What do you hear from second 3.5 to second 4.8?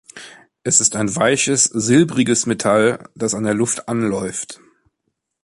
Luft anläuft.